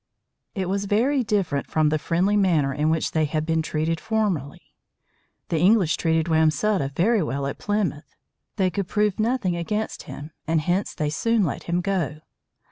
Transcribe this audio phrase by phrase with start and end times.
[0.55, 4.73] It was very different from the friendly manner in which they had been treated formerly.
[5.49, 8.15] The English treated Wamsutta very well at Plymouth.
[8.55, 12.21] They could prove nothing against him, and hence they soon let him go.